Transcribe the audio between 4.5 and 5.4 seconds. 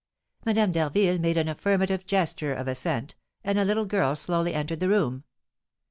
entered the room.